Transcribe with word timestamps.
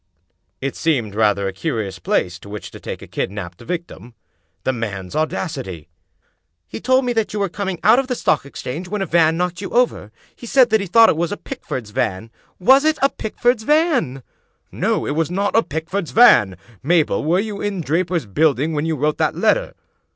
"It 0.61 0.75
seemed 0.75 1.13
rather 1.13 1.47
a 1.47 1.53
curious 1.53 1.99
place 1.99 2.39
to 2.39 2.49
which 2.49 2.71
to 2.71 2.79
take 2.79 3.03
a 3.03 3.07
kid 3.07 3.29
naped 3.29 3.61
victim. 3.61 4.15
The 4.63 4.73
man's 4.73 5.15
audacity!" 5.15 5.89
He 6.67 6.79
told 6.81 7.05
me 7.05 7.13
that 7.13 7.33
you 7.33 7.39
were 7.39 7.49
coming 7.49 7.79
out 7.83 7.99
of 7.99 8.07
the 8.07 8.15
Stock 8.15 8.43
Exchange 8.43 8.87
when 8.87 9.03
a 9.03 9.05
van 9.05 9.37
knocked 9.37 9.61
you 9.61 9.69
over. 9.69 10.11
He 10.35 10.47
said 10.47 10.71
that 10.71 10.81
he 10.81 10.87
thought 10.87 11.09
it 11.09 11.15
was 11.15 11.31
a 11.31 11.37
Pickford's 11.37 11.91
van— 11.91 12.31
^was 12.59 12.83
it 12.83 12.97
a 13.03 13.09
Pickford's 13.09 13.61
van? 13.61 14.23
""No, 14.71 15.05
it 15.05 15.11
was 15.13 15.29
not 15.29 15.55
a 15.55 15.61
Pickford's 15.61 16.09
van. 16.09 16.57
Mabel, 16.81 17.23
were 17.23 17.39
you 17.39 17.61
in 17.61 17.79
Draper's 17.81 18.25
Buildings 18.25 18.73
when 18.73 18.87
you 18.87 18.95
wrote 18.95 19.19
that 19.19 19.35
letter? 19.35 19.75